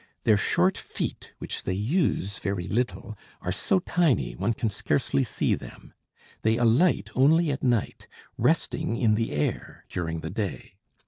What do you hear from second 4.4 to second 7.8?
can scarcely see them. They alight only at